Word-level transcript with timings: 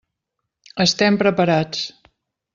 Estem 0.85 1.21
preparats. 1.23 1.85